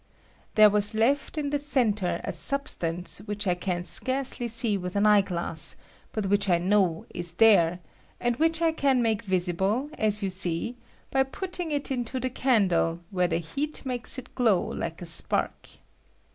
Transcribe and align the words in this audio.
There 0.55 0.71
was 0.71 0.95
left 0.95 1.37
in 1.37 1.51
the 1.51 1.59
centre 1.59 2.21
a 2.23 2.31
substance 2.31 3.19
which 3.19 3.45
I 3.45 3.53
can 3.53 3.83
scarcely 3.83 4.47
see 4.47 4.75
with 4.75 4.95
an 4.95 5.05
eye 5.05 5.21
glass, 5.21 5.75
but 6.11 6.25
which 6.25 6.49
I 6.49 6.57
know 6.57 7.05
is 7.13 7.33
there, 7.33 7.79
and 8.19 8.35
which 8.37 8.63
I 8.63 8.71
can 8.71 9.03
make 9.03 9.21
visible, 9.21 9.91
as 9.99 10.23
you 10.23 10.31
see, 10.31 10.75
by 11.11 11.21
putting 11.21 11.69
it 11.69 11.91
into 11.91 12.19
the 12.19 12.31
candle 12.31 13.01
where 13.11 13.27
the 13.27 13.37
heat 13.37 13.85
makes 13.85 14.17
it 14.17 14.33
glow 14.33 14.63
like 14.63 15.03
a 15.03 15.05
spark. 15.05 15.69